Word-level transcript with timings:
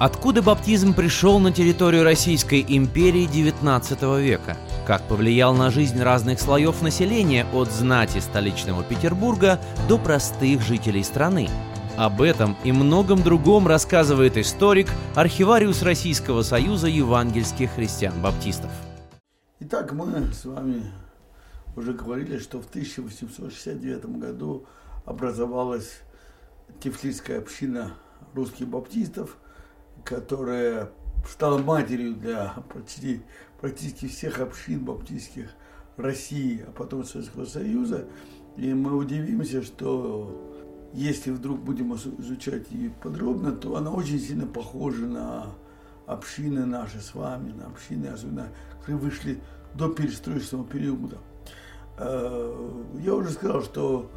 Откуда 0.00 0.40
баптизм 0.40 0.94
пришел 0.94 1.38
на 1.40 1.52
территорию 1.52 2.04
Российской 2.04 2.64
империи 2.66 3.28
XIX 3.28 4.22
века? 4.22 4.56
Как 4.86 5.06
повлиял 5.06 5.54
на 5.54 5.70
жизнь 5.70 6.00
разных 6.02 6.40
слоев 6.40 6.80
населения 6.80 7.44
от 7.52 7.70
знати 7.70 8.18
столичного 8.20 8.82
Петербурга 8.82 9.60
до 9.90 9.98
простых 9.98 10.62
жителей 10.62 11.04
страны? 11.04 11.50
Об 11.98 12.22
этом 12.22 12.56
и 12.64 12.72
многом 12.72 13.22
другом 13.22 13.66
рассказывает 13.68 14.38
историк, 14.38 14.88
архивариус 15.16 15.82
Российского 15.82 16.40
союза 16.40 16.86
евангельских 16.86 17.70
христиан-баптистов. 17.72 18.70
Итак, 19.58 19.92
мы 19.92 20.32
с 20.32 20.46
вами 20.46 20.82
уже 21.76 21.92
говорили, 21.92 22.38
что 22.38 22.58
в 22.62 22.66
1869 22.66 24.18
году 24.18 24.64
образовалась 25.04 26.00
Тифлисская 26.82 27.36
община 27.36 27.92
русских 28.32 28.66
баптистов– 28.66 29.36
которая 30.04 30.90
стала 31.28 31.58
матерью 31.58 32.14
для 32.14 32.54
почти, 32.72 33.22
практически 33.60 34.08
всех 34.08 34.40
общин 34.40 34.84
баптистских 34.84 35.50
России, 35.96 36.64
а 36.66 36.72
потом 36.72 37.04
Советского 37.04 37.44
Союза. 37.44 38.06
И 38.56 38.72
мы 38.74 38.96
удивимся, 38.96 39.62
что 39.62 40.50
если 40.92 41.30
вдруг 41.30 41.60
будем 41.60 41.94
изучать 41.94 42.70
ее 42.70 42.90
подробно, 42.90 43.52
то 43.52 43.76
она 43.76 43.90
очень 43.90 44.18
сильно 44.18 44.46
похожа 44.46 45.06
на 45.06 45.46
общины 46.06 46.66
наши 46.66 47.00
с 47.00 47.14
вами, 47.14 47.52
на 47.52 47.66
общины, 47.66 48.06
особенно, 48.06 48.48
которые 48.80 48.98
вышли 48.98 49.40
до 49.74 49.88
перестроечного 49.88 50.64
периода. 50.64 51.18
Э, 51.98 52.70
я 53.00 53.14
уже 53.14 53.30
сказал, 53.30 53.62
что 53.62 54.10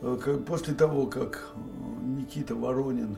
э, 0.00 0.40
после 0.46 0.74
того, 0.74 1.06
как 1.06 1.52
Никита 2.02 2.54
Воронин 2.54 3.16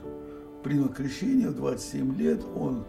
принял 0.65 0.89
крещение 0.89 1.51
в 1.51 1.57
27 1.57 2.17
лет, 2.17 2.43
он 2.57 2.85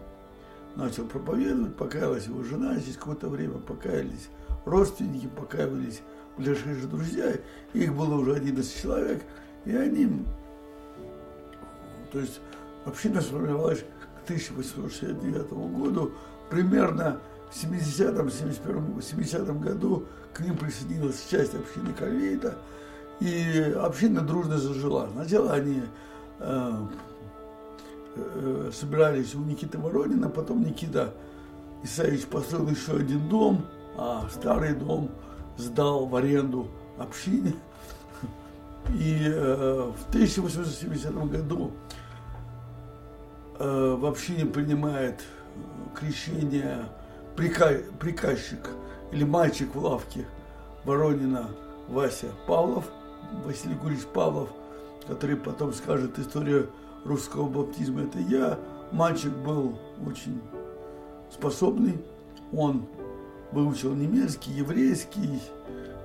начал 0.74 1.04
проповедовать, 1.04 1.76
покаялась 1.76 2.26
его 2.26 2.42
жена, 2.42 2.80
через 2.80 2.96
какое-то 2.96 3.28
время 3.28 3.58
покаялись 3.58 4.28
родственники, 4.64 5.28
покаялись 5.28 6.00
ближайшие 6.36 6.86
друзья, 6.86 7.32
их 7.74 7.94
было 7.94 8.16
уже 8.16 8.34
11 8.34 8.82
человек, 8.82 9.22
и 9.66 9.76
они, 9.76 10.24
то 12.12 12.18
есть 12.18 12.40
община 12.86 13.20
сформировалась 13.20 13.80
к 13.80 14.24
1869 14.24 15.52
году, 15.78 16.12
примерно 16.50 17.20
в 17.50 17.62
70-м, 17.62 18.30
71 18.30 19.02
70 19.02 19.60
году 19.60 20.06
к 20.32 20.40
ним 20.40 20.56
присоединилась 20.56 21.26
часть 21.30 21.54
общины 21.54 21.92
Кальвейта, 21.92 22.56
и 23.20 23.74
община 23.76 24.20
дружно 24.20 24.58
зажила. 24.58 25.08
Сначала 25.12 25.52
они 25.54 25.82
э, 26.40 26.72
Э, 28.16 28.70
собирались 28.72 29.34
у 29.34 29.40
Никиты 29.40 29.78
Воронина, 29.78 30.30
потом 30.30 30.62
Никита 30.62 31.12
Исаевич 31.82 32.24
построил 32.24 32.68
еще 32.68 32.96
один 32.96 33.28
дом, 33.28 33.66
а 33.98 34.26
старый 34.32 34.74
дом 34.74 35.10
сдал 35.58 36.06
в 36.06 36.16
аренду 36.16 36.68
общине. 36.98 37.54
И 38.94 39.22
э, 39.26 39.92
в 39.94 40.08
1870 40.08 41.12
году 41.30 41.72
э, 43.58 43.96
в 43.98 44.06
общине 44.06 44.46
принимает 44.46 45.22
крещение 45.94 46.86
прика, 47.36 47.80
приказчик 48.00 48.70
или 49.12 49.24
мальчик 49.24 49.74
в 49.74 49.84
лавке 49.84 50.24
Воронина 50.84 51.50
Вася 51.88 52.28
Павлов, 52.46 52.86
Василий 53.44 53.74
Гурич 53.74 54.04
Павлов, 54.14 54.48
который 55.06 55.36
потом 55.36 55.74
скажет 55.74 56.18
историю 56.18 56.70
русского 57.06 57.48
баптизма 57.48 58.02
это 58.02 58.18
я. 58.18 58.58
Мальчик 58.92 59.32
был 59.32 59.78
очень 60.06 60.40
способный. 61.30 61.98
Он 62.52 62.86
выучил 63.52 63.94
немецкий, 63.94 64.52
еврейский, 64.52 65.40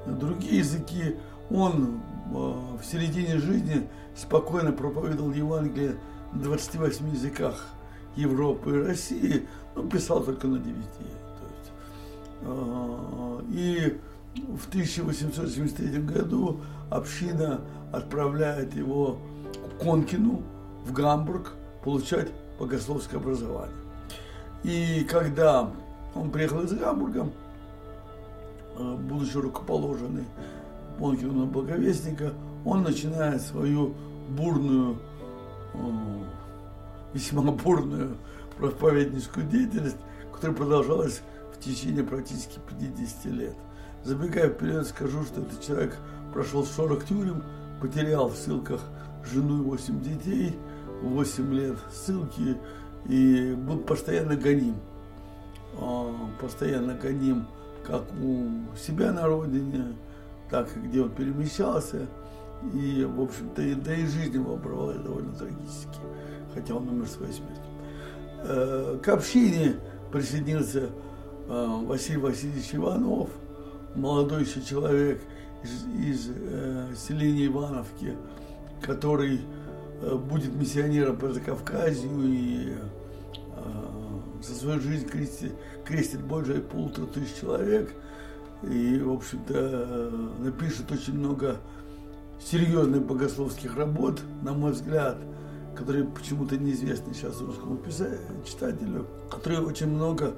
другие 0.05 0.59
языки. 0.59 1.15
Он 1.49 2.01
э, 2.33 2.53
в 2.81 2.83
середине 2.83 3.37
жизни 3.37 3.87
спокойно 4.15 4.71
проповедовал 4.71 5.31
Евангелие 5.31 5.95
на 6.33 6.41
28 6.43 7.09
языках 7.09 7.67
Европы 8.15 8.71
и 8.71 8.87
России, 8.87 9.47
но 9.75 9.83
писал 9.83 10.23
только 10.23 10.47
на 10.47 10.59
9. 10.59 10.75
То 10.75 11.01
есть, 11.57 11.71
э, 12.41 13.41
и 13.51 13.99
в 14.55 14.67
1873 14.69 16.01
году 16.01 16.61
община 16.89 17.61
отправляет 17.91 18.73
его 18.75 19.17
к 19.53 19.83
Конкину, 19.83 20.41
в 20.85 20.93
Гамбург 20.93 21.53
получать 21.83 22.29
богословское 22.59 23.19
образование. 23.19 23.75
И 24.63 25.05
когда 25.09 25.69
он 26.13 26.29
приехал 26.29 26.61
из 26.61 26.73
Гамбурга, 26.73 27.29
э, 28.77 28.95
будучи 28.97 29.37
рукоположенный 29.37 30.25
Монкину 30.99 31.47
Благовестника, 31.47 32.33
он 32.63 32.83
начинает 32.83 33.41
свою 33.41 33.93
бурную, 34.29 34.97
э, 35.73 35.77
весьма 37.13 37.51
бурную 37.51 38.17
проповедническую 38.57 39.47
деятельность, 39.47 39.97
которая 40.31 40.55
продолжалась 40.55 41.21
в 41.55 41.59
течение 41.59 42.03
практически 42.03 42.59
50 42.69 43.25
лет. 43.25 43.55
Забегая 44.03 44.49
вперед, 44.49 44.87
скажу, 44.87 45.23
что 45.23 45.41
этот 45.41 45.61
человек 45.61 45.97
прошел 46.33 46.65
40 46.65 47.05
тюрем, 47.05 47.43
потерял 47.81 48.29
в 48.29 48.35
ссылках 48.35 48.81
жену 49.31 49.59
и 49.59 49.65
8 49.65 50.01
детей– 50.01 50.55
8 51.01 51.53
лет 51.53 51.77
ссылки 51.91 52.57
и 53.07 53.53
был 53.53 53.79
постоянно 53.79 54.35
гоним. 54.35 54.75
А, 55.79 56.13
постоянно 56.39 56.93
гоним 56.93 57.47
как 57.85 58.03
у 58.21 58.75
себя 58.77 59.11
на 59.11 59.27
родине, 59.27 59.95
так 60.49 60.69
и 60.75 60.79
где 60.79 61.01
он 61.01 61.09
перемещался. 61.09 62.07
И, 62.73 63.03
в 63.03 63.21
общем-то, 63.21 63.61
и, 63.61 63.73
да 63.73 63.93
и 63.95 64.05
жизнь 64.05 64.35
его 64.35 64.53
оборвалась 64.53 64.99
довольно 64.99 65.33
трагически, 65.33 65.99
хотя 66.53 66.75
он 66.75 66.87
умер 66.89 67.07
своей 67.07 67.33
смертью. 67.33 67.63
Э, 68.43 68.99
к 69.01 69.07
общине 69.09 69.77
присоединился 70.11 70.89
э, 71.47 71.67
Василий 71.85 72.19
Васильевич 72.19 72.75
Иванов, 72.75 73.29
молодой 73.95 74.43
еще 74.43 74.61
человек 74.61 75.21
из, 75.63 75.85
из 76.07 76.29
э, 76.35 76.93
селения 76.95 77.47
Ивановки, 77.47 78.15
который 78.81 79.41
будет 80.01 80.55
миссионером 80.55 81.17
по 81.17 81.31
Закавказью 81.31 82.11
и 82.23 82.73
э, 82.73 83.91
за 84.43 84.55
свою 84.55 84.79
жизнь 84.79 85.07
крестит, 85.07 85.53
крестит 85.85 86.21
больше 86.21 86.61
полутора 86.61 87.05
тысяч 87.07 87.39
человек. 87.39 87.93
И, 88.63 88.99
в 88.99 89.11
общем-то, 89.11 89.53
э, 89.55 90.29
напишет 90.39 90.91
очень 90.91 91.17
много 91.17 91.57
серьезных 92.39 93.05
богословских 93.05 93.75
работ, 93.75 94.21
на 94.41 94.53
мой 94.53 94.71
взгляд, 94.71 95.17
которые 95.75 96.05
почему-то 96.05 96.57
неизвестны 96.57 97.13
сейчас 97.13 97.39
русскому 97.41 97.79
читателю, 98.45 99.07
который 99.29 99.59
очень 99.59 99.87
много 99.87 100.33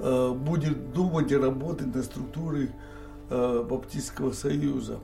э, 0.00 0.32
будет 0.32 0.92
думать 0.92 1.30
и 1.32 1.36
работать 1.36 1.94
над 1.94 2.04
структурой 2.04 2.70
э, 3.30 3.66
Баптистского 3.68 4.32
союза 4.32 4.98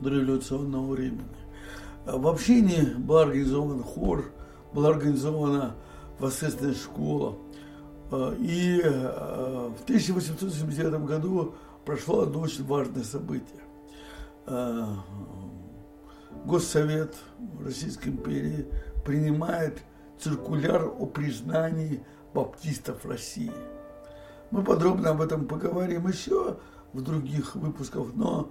до 0.00 0.10
революционного 0.10 0.92
времени. 0.92 1.41
В 2.04 2.26
общине 2.26 2.94
был 2.98 3.18
организован 3.18 3.82
хор, 3.82 4.32
была 4.72 4.88
организована 4.88 5.76
воскресная 6.18 6.74
школа. 6.74 7.36
А, 8.10 8.34
и 8.38 8.80
а, 8.84 9.72
в 9.78 9.84
1879 9.84 11.04
году 11.04 11.54
прошло 11.84 12.22
одно 12.22 12.40
очень 12.40 12.64
важное 12.64 13.04
событие. 13.04 13.62
А, 14.46 14.96
Госсовет 16.44 17.14
Российской 17.64 18.08
империи 18.08 18.66
принимает 19.04 19.82
циркуляр 20.18 20.86
о 20.86 21.06
признании 21.06 22.02
баптистов 22.34 23.04
России. 23.06 23.52
Мы 24.50 24.64
подробно 24.64 25.10
об 25.10 25.20
этом 25.20 25.46
поговорим 25.46 26.08
еще 26.08 26.58
в 26.92 27.00
других 27.00 27.54
выпусках, 27.54 28.08
но 28.14 28.50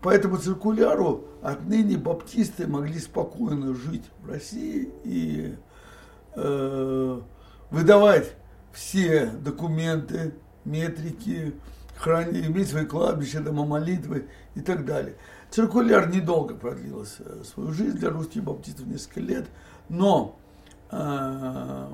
по 0.00 0.10
этому 0.10 0.36
циркуляру 0.36 1.24
отныне 1.42 1.96
баптисты 1.96 2.66
могли 2.66 2.98
спокойно 2.98 3.74
жить 3.74 4.04
в 4.22 4.30
России 4.30 4.90
и 5.04 5.56
э, 6.34 7.20
выдавать 7.70 8.34
все 8.72 9.26
документы, 9.26 10.34
метрики, 10.64 11.54
хранить, 11.96 12.46
иметь 12.46 12.68
свои 12.68 12.86
кладбища, 12.86 13.40
дома 13.40 13.64
молитвы 13.64 14.28
и 14.54 14.60
так 14.60 14.84
далее. 14.84 15.16
Циркуляр 15.50 16.08
недолго 16.08 16.54
продлился 16.54 17.24
э, 17.24 17.42
свою 17.44 17.72
жизнь 17.72 17.98
для 17.98 18.10
русских 18.10 18.44
баптистов 18.44 18.86
несколько 18.86 19.20
лет, 19.20 19.46
но 19.88 20.38
э, 20.92 21.86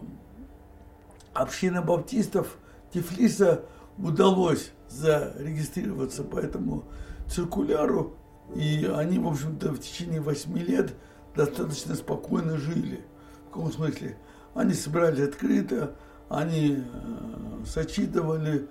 община 1.33 1.81
баптистов 1.81 2.59
Тифлиса 2.93 3.63
удалось 3.97 4.73
зарегистрироваться 4.89 6.23
по 6.23 6.39
этому 6.39 6.85
циркуляру, 7.29 8.17
и 8.55 8.91
они, 8.95 9.19
в 9.19 9.27
общем-то, 9.27 9.71
в 9.73 9.81
течение 9.81 10.21
восьми 10.21 10.61
лет 10.61 10.95
достаточно 11.35 11.95
спокойно 11.95 12.57
жили. 12.57 13.05
В 13.47 13.55
каком 13.55 13.73
смысле? 13.73 14.17
Они 14.55 14.75
собирались 14.75 15.29
открыто, 15.29 15.97
они 16.29 16.79
э, 16.79 17.65
сочитывали, 17.67 18.69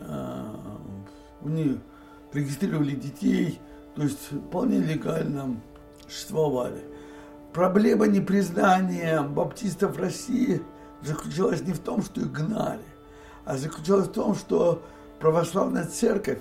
э, 0.00 0.56
они 1.44 1.80
регистрировали 2.32 2.94
детей, 2.94 3.60
то 3.94 4.02
есть 4.02 4.18
вполне 4.48 4.78
легально 4.78 5.60
существовали. 6.06 6.84
Проблема 7.52 8.06
непризнания 8.06 9.22
баптистов 9.22 9.98
России 9.98 10.62
заключалась 11.02 11.62
не 11.62 11.72
в 11.72 11.80
том, 11.80 12.02
что 12.02 12.20
их 12.20 12.32
гнали, 12.32 12.80
а 13.44 13.56
заключалась 13.56 14.08
в 14.08 14.12
том, 14.12 14.34
что 14.34 14.82
православная 15.20 15.86
церковь 15.86 16.40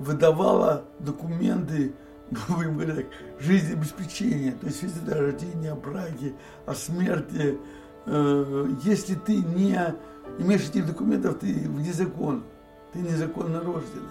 выдавала 0.00 0.84
документы 0.98 1.92
будем 2.48 2.76
говорить, 2.76 3.06
жизнеобеспечения, 3.38 4.52
то 4.52 4.66
есть 4.66 4.78
свидетельство 4.78 5.16
о 5.16 5.20
рождении, 5.20 5.68
о 5.68 5.74
браке, 5.74 6.34
о 6.66 6.74
смерти. 6.74 7.58
Э, 8.06 8.68
если 8.82 9.14
ты 9.14 9.36
не 9.36 9.78
имеешь 10.38 10.68
этих 10.68 10.86
документов, 10.86 11.38
ты 11.40 11.52
вне 11.68 11.92
закон, 11.92 12.44
ты 12.92 13.00
незаконно 13.00 13.60
рожденный. 13.60 14.08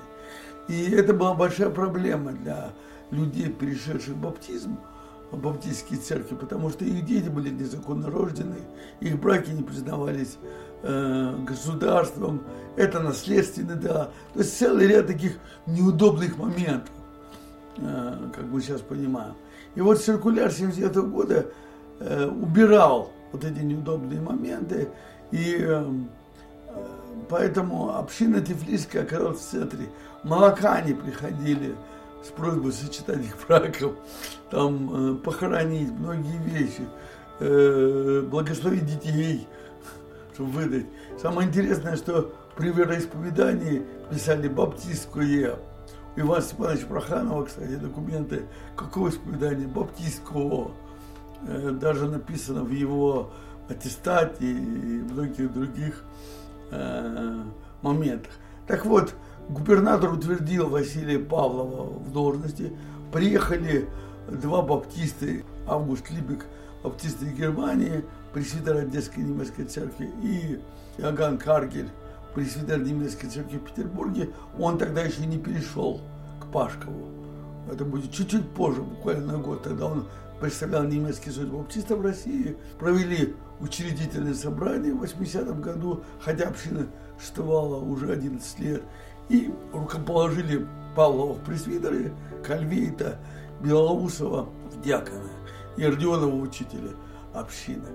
И 0.68 0.92
это 0.92 1.14
была 1.14 1.34
большая 1.34 1.70
проблема 1.70 2.34
для 2.34 2.72
людей, 3.12 3.50
перешедших 3.50 4.16
в 4.16 4.22
баптизм, 4.22 4.78
в 5.32 5.40
баптистские 5.40 6.00
церкви, 6.00 6.36
потому 6.36 6.70
что 6.70 6.86
их 6.86 7.06
дети 7.06 7.30
были 7.30 7.50
незаконно 7.50 8.12
рождены, 8.12 8.58
их 9.00 9.20
браки 9.20 9.52
не 9.52 9.64
признавались 9.64 10.38
э, 10.82 11.36
государством, 11.46 12.44
это 12.76 13.00
наследственный, 13.00 13.76
да. 13.76 14.10
То 14.34 14.40
есть 14.40 14.58
целый 14.58 14.88
ряд 14.88 15.08
таких 15.08 15.38
неудобных 15.66 16.38
моментов, 16.38 16.94
э, 17.78 18.30
как 18.36 18.46
мы 18.46 18.62
сейчас 18.62 18.82
понимаем. 18.82 19.36
И 19.76 19.82
вот 19.82 20.02
циркуляр 20.02 20.52
79 20.52 20.96
года 21.10 21.46
э, 22.00 22.28
убирал 22.28 23.12
вот 23.32 23.44
эти 23.44 23.60
неудобные 23.60 24.22
моменты, 24.22 24.90
и 25.32 25.84
поэтому 27.30 27.96
община 27.96 28.42
Тифлисская 28.42 29.04
оказалась 29.04 29.40
в 29.40 29.50
центре. 29.50 29.88
Молокане 30.24 30.96
приходили, 30.96 31.76
с 32.24 32.30
просьбой 32.30 32.74
сочетать 32.74 33.20
их 33.20 33.38
браков, 33.48 33.94
там, 34.50 35.20
похоронить 35.24 35.92
многие 35.92 36.38
вещи, 36.40 38.26
благословить 38.28 38.86
детей, 38.88 39.48
чтобы 40.40 40.52
выдать. 40.52 40.86
Самое 41.22 41.50
интересное, 41.50 41.98
что 41.98 42.34
при 42.56 42.70
вероисповедании 42.70 43.84
писали 44.10 44.48
баптистское. 44.48 45.56
У 46.16 46.20
Ивана 46.20 46.42
Степановича 46.42 46.88
Проханова, 46.88 47.46
кстати, 47.46 47.76
документы 47.76 48.44
какого 48.76 49.10
исповедания? 49.10 49.68
Баптистского. 49.68 50.72
Э, 51.46 51.72
даже 51.72 52.10
написано 52.10 52.64
в 52.64 52.72
его 52.72 53.32
аттестате 53.68 54.46
и 54.46 54.54
многих 54.54 55.54
других 55.54 56.04
э, 56.72 57.44
моментах. 57.82 58.32
Так 58.66 58.86
вот, 58.86 59.14
Губернатор 59.50 60.14
утвердил 60.14 60.70
Василия 60.70 61.20
Павлова 61.20 61.84
в 61.84 62.12
должности. 62.12 62.72
Приехали 63.12 63.90
два 64.30 64.62
баптисты, 64.62 65.44
Август 65.68 66.10
Либек, 66.10 66.46
баптисты 66.84 67.26
Германии, 67.26 68.04
пресвитер 68.34 68.78
Одесской 68.78 69.24
немецкой 69.24 69.66
церкви, 69.66 70.10
и 70.22 70.60
Иоганн 70.98 71.38
Каргель, 71.38 71.90
пресвитер 72.34 72.80
немецкой 72.80 73.28
церкви 73.28 73.58
в 73.58 73.64
Петербурге. 73.64 74.30
Он 74.58 74.78
тогда 74.78 75.02
еще 75.02 75.26
не 75.26 75.38
перешел 75.38 76.02
к 76.42 76.52
Пашкову. 76.52 77.08
Это 77.72 77.86
будет 77.86 78.12
чуть-чуть 78.12 78.50
позже, 78.52 78.82
буквально 78.82 79.34
на 79.34 79.38
год. 79.40 79.64
Тогда 79.64 79.86
он 79.86 80.08
представлял 80.40 80.84
немецкий 80.84 81.32
союз 81.32 81.50
баптистов 81.50 82.00
в 82.00 82.02
России. 82.02 82.58
Провели 82.80 83.36
учредительное 83.60 84.34
собрание 84.34 84.94
в 84.94 85.04
80-м 85.04 85.62
году, 85.62 86.04
хотя 86.22 86.48
община 86.48 86.88
существовала 87.20 87.78
уже 87.78 88.12
11 88.12 88.60
лет 88.60 88.84
и 89.28 89.54
рукоположили 89.74 90.66
Павлова 90.96 91.34
в 91.34 91.44
пресвитеры, 91.44 92.14
Кальвейта, 92.44 93.20
Белоусова 93.62 94.50
в 94.72 94.82
диакона 94.82 95.39
и 95.78 95.86
Родионова 95.86 96.32
в 96.32 96.42
учителя 96.42 96.92
общины. 97.34 97.88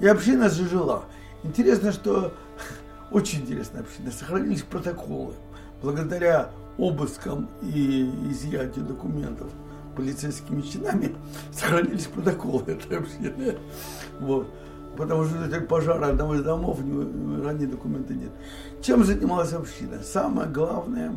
И 0.00 0.06
община 0.06 0.48
зажила. 0.48 1.04
Интересно, 1.42 1.92
что 1.92 2.32
очень 3.10 3.40
интересная 3.40 3.82
община. 3.82 4.10
Сохранились 4.10 4.62
протоколы. 4.62 5.34
Благодаря 5.82 6.50
обыскам 6.78 7.48
и 7.62 8.10
изъятию 8.30 8.84
документов 8.84 9.50
полицейскими 9.96 10.62
чинами 10.62 11.14
сохранились 11.52 12.06
протоколы 12.06 12.72
этой 12.72 12.98
общины. 12.98 13.56
Вот 14.20 14.48
потому 14.96 15.24
что 15.24 15.44
это 15.44 15.60
пожар 15.62 16.02
одного 16.02 16.34
из 16.34 16.42
домов, 16.42 16.78
ранее 17.44 17.66
документы 17.66 18.14
нет. 18.14 18.30
Чем 18.82 19.04
занималась 19.04 19.52
община? 19.52 20.02
Самое 20.02 20.48
главное, 20.48 21.16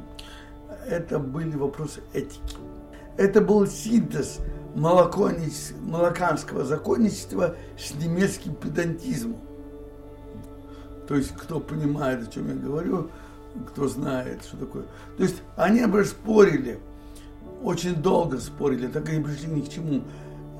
это 0.87 1.19
были 1.19 1.55
вопросы 1.55 2.01
этики. 2.13 2.57
Это 3.17 3.41
был 3.41 3.65
синтез 3.67 4.39
молоканского 4.75 6.65
законничества 6.65 7.55
с 7.77 7.93
немецким 7.95 8.53
педантизмом. 8.55 9.39
То 11.07 11.15
есть, 11.15 11.31
кто 11.35 11.59
понимает, 11.59 12.27
о 12.27 12.31
чем 12.31 12.49
я 12.49 12.55
говорю, 12.55 13.09
кто 13.67 13.87
знает, 13.87 14.43
что 14.43 14.57
такое. 14.57 14.83
То 15.17 15.23
есть, 15.23 15.41
они 15.55 15.79
этом 15.79 16.03
спорили, 16.03 16.79
очень 17.63 17.95
долго 17.95 18.37
спорили, 18.39 18.87
так 18.87 19.09
и 19.09 19.17
не 19.17 19.23
пришли 19.23 19.47
ни 19.47 19.61
к 19.61 19.69
чему. 19.69 20.03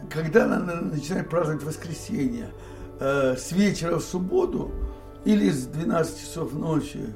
Когда 0.10 0.48
начинают 0.48 1.30
праздновать 1.30 1.64
воскресенье, 1.64 2.52
э, 3.00 3.36
с 3.36 3.52
вечера 3.52 3.98
в 3.98 4.04
субботу 4.04 4.72
или 5.26 5.50
с 5.50 5.66
12 5.66 6.20
часов 6.20 6.54
ночи, 6.54 7.14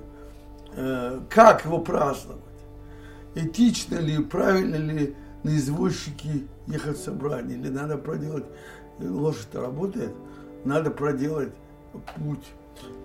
э, 0.75 1.19
как 1.29 1.65
его 1.65 1.79
праздновать? 1.79 2.43
Этично 3.35 3.95
ли, 3.95 4.17
правильно 4.17 4.75
ли 4.75 5.15
на 5.43 5.55
извозчике 5.55 6.47
ехать 6.67 6.97
в 6.97 7.03
собрание, 7.03 7.57
или 7.57 7.69
надо 7.69 7.97
проделать, 7.97 8.45
лошадь-то 8.99 9.61
работает, 9.61 10.13
надо 10.65 10.91
проделать 10.91 11.53
путь. 12.15 12.45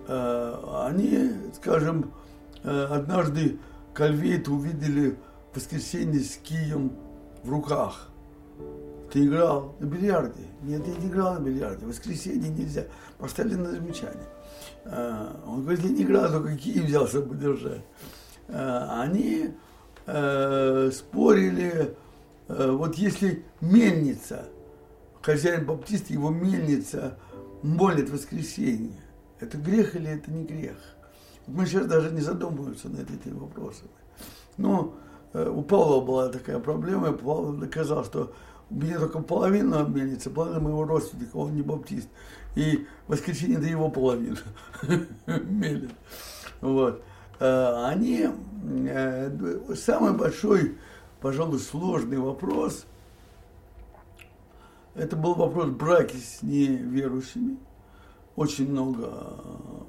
Э, 0.07 0.87
они, 0.87 1.31
скажем, 1.53 2.11
э, 2.63 2.87
однажды 2.91 3.59
Кальвейт 3.93 4.47
увидели 4.47 5.17
в 5.51 5.55
воскресенье 5.55 6.21
с 6.21 6.37
кием 6.37 6.91
в 7.43 7.49
руках– 7.49 8.09
ты 9.15 9.25
играл 9.25 9.73
на 9.79 9.85
бильярде. 9.85 10.43
Нет, 10.63 10.85
я 10.85 10.95
не 10.95 11.07
играл 11.07 11.35
на 11.35 11.39
бильярде. 11.39 11.85
В 11.85 11.87
воскресенье 11.87 12.49
нельзя. 12.49 12.83
Поставили 13.17 13.55
на 13.55 13.71
замечание. 13.71 14.27
А, 14.83 15.41
он 15.47 15.61
говорит, 15.61 15.85
я 15.85 15.89
не 15.89 16.03
играл, 16.03 16.29
только 16.29 16.49
какие 16.49 16.81
взялся 16.81 17.21
подержать. 17.21 17.85
Они 18.49 19.51
э, 20.05 20.91
спорили, 20.93 21.71
э, 21.73 21.93
вот 22.47 22.95
если 22.95 23.43
мельница, 23.61 24.47
хозяин 25.21 25.65
баптист, 25.65 26.09
его 26.09 26.29
мельница 26.29 27.17
молит 27.63 28.09
в 28.09 28.13
воскресенье, 28.13 29.01
это 29.39 29.57
грех 29.57 29.95
или 29.95 30.09
это 30.09 30.31
не 30.31 30.45
грех? 30.45 30.77
Мы 31.47 31.65
сейчас 31.65 31.85
даже 31.87 32.11
не 32.11 32.21
задумываемся 32.21 32.89
над 32.89 33.09
этими 33.09 33.37
вопросами. 33.37 33.89
Но 34.57 34.95
э, 35.33 35.47
у 35.47 35.61
Павла 35.61 36.01
была 36.01 36.29
такая 36.29 36.59
проблема, 36.59 37.09
и 37.09 37.13
Павел 37.13 37.53
доказал, 37.53 38.03
что 38.03 38.33
у 38.69 38.75
меня 38.75 38.99
только 38.99 39.19
половина 39.19 39.83
мельницы, 39.83 40.29
половина 40.29 40.59
моего 40.59 40.83
родственника, 40.85 41.35
он 41.37 41.55
не 41.55 41.61
баптист. 41.61 42.07
И 42.55 42.87
воскресенье 43.07 43.59
до 43.59 43.67
его 43.67 43.89
половины 43.89 44.37
мелит. 45.27 45.91
Вот. 46.61 47.03
А, 47.39 47.89
они, 47.89 48.27
э, 48.87 49.75
самый 49.75 50.13
большой, 50.13 50.77
пожалуй, 51.21 51.59
сложный 51.59 52.17
вопрос, 52.17 52.85
это 54.95 55.15
был 55.15 55.33
вопрос 55.33 55.69
браки 55.69 56.15
с 56.15 56.41
неверующими. 56.41 57.57
Очень 58.35 58.71
много 58.71 59.09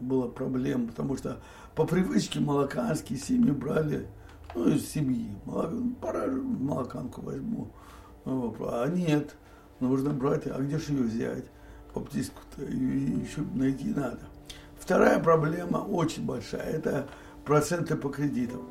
было 0.00 0.28
проблем, 0.28 0.88
потому 0.88 1.16
что 1.16 1.40
по 1.74 1.84
привычке 1.84 2.40
молоканские 2.40 3.18
семьи 3.18 3.50
брали, 3.50 4.06
ну, 4.54 4.68
из 4.68 4.88
семьи, 4.88 5.30
пора 6.00 6.26
молоканку 6.28 7.22
возьму, 7.22 7.68
а 8.24 8.88
нет, 8.88 9.34
нужно 9.80 10.10
брать, 10.10 10.46
а 10.46 10.60
где 10.60 10.78
же 10.78 10.92
ее 10.92 11.02
взять? 11.02 11.44
Баптистку-то 11.94 12.62
еще 12.62 13.40
найти 13.54 13.88
надо. 13.88 14.20
Вторая 14.78 15.18
проблема 15.18 15.78
очень 15.78 16.24
большая, 16.24 16.62
это 16.62 17.08
проценты 17.44 17.96
по 17.96 18.10
кредитам. 18.10 18.62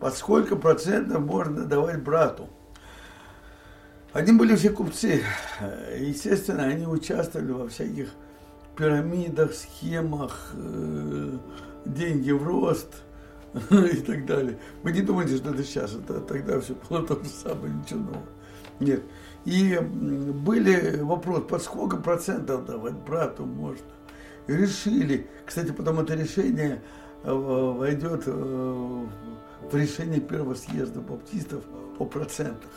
Под 0.00 0.16
сколько 0.16 0.56
процентов 0.56 1.20
можно 1.20 1.64
давать 1.66 2.02
брату? 2.02 2.48
Они 4.12 4.32
были 4.32 4.56
все 4.56 4.70
купцы. 4.70 5.22
Естественно, 5.96 6.64
они 6.64 6.86
участвовали 6.86 7.52
во 7.52 7.68
всяких 7.68 8.08
пирамидах, 8.76 9.52
схемах, 9.52 10.52
э, 10.54 11.38
деньги 11.84 12.30
в 12.30 12.42
рост 12.42 13.02
и 13.70 14.00
так 14.00 14.24
далее. 14.24 14.58
Вы 14.82 14.92
не 14.92 15.02
думайте, 15.02 15.36
что 15.36 15.50
это 15.50 15.62
сейчас, 15.62 15.94
это 15.94 16.20
тогда 16.20 16.58
все 16.60 16.74
было 16.88 17.06
то 17.06 17.22
же 17.22 17.28
самое, 17.28 17.72
ничего 17.72 18.00
нового. 18.00 18.26
Нет. 18.80 19.02
И 19.44 19.78
были 19.78 21.00
вопрос, 21.02 21.44
под 21.44 21.62
сколько 21.62 21.98
процентов 21.98 22.64
давать 22.64 22.94
брату 22.94 23.44
можно? 23.44 23.86
И 24.46 24.52
решили, 24.52 25.28
кстати, 25.44 25.70
потом 25.72 26.00
это 26.00 26.14
решение 26.14 26.82
войдет 27.24 28.22
э, 28.26 29.06
в 29.70 29.74
решение 29.74 30.20
первого 30.20 30.54
съезда 30.54 31.00
баптистов 31.00 31.62
о 31.98 32.04
процентах. 32.04 32.70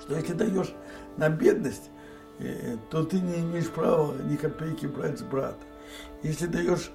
Что 0.00 0.14
если 0.14 0.34
даешь 0.34 0.72
на 1.16 1.28
бедность, 1.28 1.90
э, 2.38 2.76
то 2.90 3.04
ты 3.04 3.20
не 3.20 3.40
имеешь 3.40 3.70
права 3.70 4.14
ни 4.22 4.36
копейки 4.36 4.86
брать 4.86 5.18
с 5.18 5.22
брата. 5.22 5.58
Если 6.22 6.46
даешь 6.46 6.90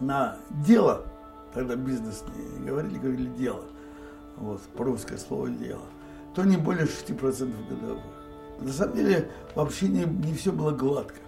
на 0.00 0.38
дело, 0.66 1.06
тогда 1.52 1.76
бизнес 1.76 2.24
не 2.58 2.66
говорили, 2.68 2.98
говорили 2.98 3.28
дело, 3.30 3.64
вот, 4.36 4.60
по-русски 4.76 5.16
слово 5.16 5.48
дело, 5.50 5.86
то 6.34 6.42
не 6.42 6.56
более 6.56 6.86
6% 6.86 7.68
годовых. 7.68 8.02
На 8.60 8.72
самом 8.72 8.96
деле 8.96 9.30
вообще 9.54 9.88
не, 9.88 10.04
не 10.04 10.34
все 10.34 10.52
было 10.52 10.72
гладко. 10.72 11.18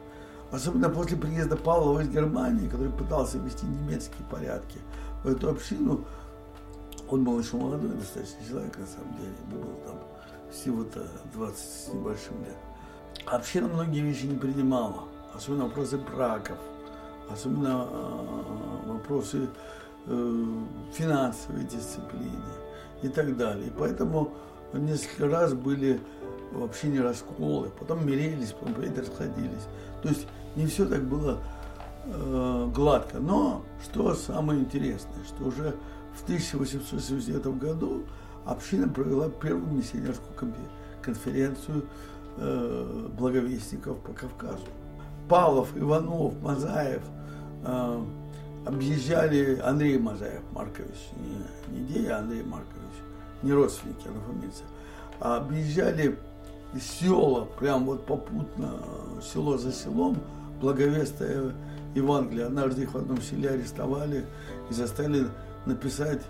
Особенно 0.52 0.88
после 0.88 1.16
приезда 1.16 1.56
Павлова 1.56 2.00
из 2.00 2.08
Германии, 2.08 2.68
который 2.68 2.92
пытался 2.92 3.38
ввести 3.38 3.66
немецкие 3.66 4.24
порядки 4.30 4.78
в 5.24 5.28
эту 5.28 5.50
общину. 5.50 6.04
Он 7.08 7.24
был 7.24 7.38
еще 7.38 7.56
молодой 7.56 7.90
достаточно 7.90 8.46
человек, 8.48 8.78
на 8.78 8.86
самом 8.86 9.16
деле. 9.16 9.32
Ему 9.48 9.62
было 9.62 9.74
там 9.86 9.98
всего-то 10.50 11.06
20 11.34 11.58
с 11.58 11.88
небольшим 11.92 12.38
лет. 12.44 12.56
Община 13.26 13.68
многие 13.68 14.00
вещи 14.00 14.26
не 14.26 14.36
принимала. 14.36 15.04
Особенно 15.34 15.64
вопросы 15.64 15.98
браков, 15.98 16.58
особенно 17.28 17.86
э, 17.90 18.90
вопросы 18.92 19.48
э, 20.06 20.44
финансовой 20.94 21.64
дисциплины 21.64 22.30
и 23.02 23.08
так 23.08 23.36
далее. 23.36 23.66
И 23.66 23.72
поэтому 23.76 24.32
несколько 24.72 25.28
раз 25.28 25.52
были 25.54 26.00
вообще 26.52 26.88
не 26.88 27.00
расколы, 27.00 27.70
потом 27.78 28.06
мирились, 28.06 28.52
потом 28.52 28.74
расходились. 28.96 29.66
То 30.02 30.08
есть 30.08 30.26
не 30.56 30.66
все 30.66 30.86
так 30.86 31.04
было 31.04 31.38
э, 32.06 32.70
гладко. 32.74 33.18
Но 33.18 33.62
что 33.84 34.14
самое 34.14 34.60
интересное, 34.60 35.24
что 35.24 35.44
уже 35.44 35.76
в 36.14 36.24
1879 36.24 37.46
году 37.58 38.04
община 38.44 38.88
провела 38.88 39.28
первую 39.28 39.70
миссионерскую 39.72 40.54
конференцию 41.02 41.84
э, 42.38 43.08
благовестников 43.16 43.98
по 44.00 44.12
Кавказу. 44.12 44.66
Павлов, 45.28 45.76
Иванов, 45.76 46.40
Мазаев 46.40 47.02
э, 47.64 48.04
объезжали 48.64 49.60
Андрей 49.60 49.98
Мазаев 49.98 50.42
Маркович, 50.52 50.96
не, 51.16 51.76
не 51.76 51.86
Дея, 51.86 52.16
а 52.16 52.18
Андрей 52.20 52.42
Маркович, 52.42 52.94
не 53.42 53.52
родственники, 53.52 54.06
а 54.06 54.26
фамилия, 54.26 54.52
а 55.20 55.36
объезжали 55.36 56.18
села, 56.80 57.46
прям 57.58 57.86
вот 57.86 58.06
попутно, 58.06 58.78
село 59.22 59.56
за 59.56 59.72
селом, 59.72 60.18
благовестая 60.60 61.52
Евангелие. 61.94 62.46
Однажды 62.46 62.82
их 62.82 62.94
в 62.94 62.96
одном 62.96 63.20
селе 63.20 63.50
арестовали 63.50 64.26
и 64.70 64.74
заставили 64.74 65.28
написать 65.64 66.22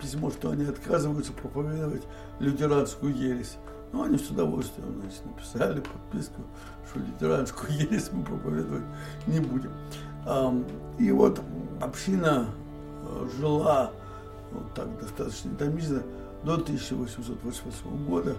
письмо, 0.00 0.30
что 0.30 0.50
они 0.50 0.64
отказываются 0.64 1.32
проповедовать 1.32 2.02
лютеранскую 2.38 3.14
ересь. 3.14 3.56
Ну, 3.92 4.02
они 4.02 4.18
с 4.18 4.30
удовольствием 4.30 5.00
значит, 5.00 5.24
написали 5.24 5.80
подписку, 5.80 6.42
что 6.88 7.00
лютеранскую 7.00 7.72
ересь 7.72 8.10
мы 8.12 8.24
проповедовать 8.24 8.84
не 9.26 9.40
будем. 9.40 9.72
И 10.98 11.10
вот 11.10 11.40
община 11.80 12.48
э, 13.02 13.28
жила 13.38 13.92
вот 14.52 14.74
так 14.74 14.98
достаточно 15.00 15.54
томительно 15.56 16.02
до 16.44 16.54
1888 16.54 18.06
года 18.06 18.36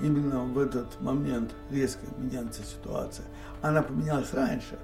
именно 0.00 0.44
в 0.44 0.58
этот 0.58 1.00
момент 1.00 1.54
резко 1.70 2.00
меняется 2.18 2.62
ситуация. 2.62 3.26
Она 3.62 3.82
поменялась 3.82 4.32
раньше, 4.32 4.78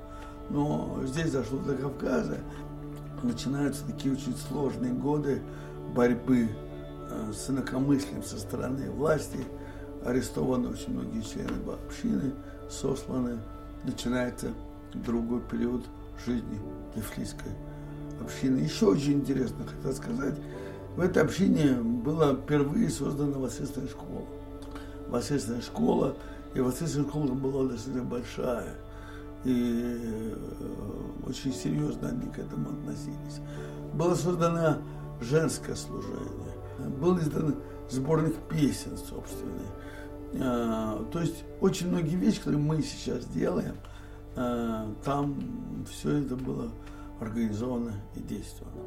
но 0.50 1.00
здесь 1.04 1.30
зашло 1.30 1.59
до 1.59 1.75
Кавказа. 1.75 2.38
Начинаются 3.23 3.85
такие 3.87 4.14
очень 4.14 4.37
сложные 4.37 4.92
годы 4.92 5.42
борьбы 5.94 6.49
э, 7.11 7.33
с 7.33 7.49
инакомыслием 7.49 8.23
со 8.23 8.38
стороны 8.38 8.90
власти. 8.90 9.38
Арестованы 10.04 10.68
очень 10.68 10.92
многие 10.92 11.23
члены 11.23 11.73
общины, 11.73 12.33
сосланы. 12.68 13.38
Начинается 13.85 14.49
другой 14.92 15.40
период 15.40 15.85
жизни 16.26 16.61
Кефлийской 16.94 17.52
общины. 18.21 18.59
Еще 18.59 18.87
очень 18.87 19.14
интересно 19.14 19.64
хотел 19.66 19.92
сказать, 19.94 20.35
в 20.97 21.00
этой 21.00 21.23
общине 21.23 21.73
была 21.73 22.35
впервые 22.35 22.90
создана 22.90 23.38
воскресная 23.38 23.88
школа 23.88 24.25
воскресная 25.08 25.61
школа, 25.61 26.16
и 26.54 26.61
воскресная 26.61 27.04
школа 27.04 27.26
была 27.32 27.64
достаточно 27.64 28.02
большая, 28.02 28.75
и 29.44 30.00
э, 30.02 30.37
очень 31.26 31.52
серьезно 31.52 32.08
они 32.08 32.30
к 32.30 32.38
этому 32.38 32.70
относились. 32.70 33.40
Было 33.92 34.14
создано 34.14 34.78
женское 35.20 35.75
служение, 35.75 36.54
был 36.99 37.18
издан 37.18 37.56
сборник 37.90 38.34
песен 38.49 38.96
собственный. 38.96 39.66
А, 40.40 41.04
то 41.12 41.20
есть 41.20 41.44
очень 41.61 41.88
многие 41.88 42.16
вещи, 42.16 42.38
которые 42.38 42.61
мы 42.61 42.82
сейчас 42.82 43.25
делаем, 43.26 43.76
а, 44.37 44.92
там 45.04 45.37
все 45.90 46.18
это 46.18 46.37
было 46.37 46.70
организовано 47.20 47.92
и 48.16 48.20
действовано. 48.20 48.82